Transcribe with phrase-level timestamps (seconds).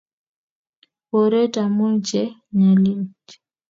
[1.09, 2.21] Boryet amun che
[2.57, 3.01] nyaljin.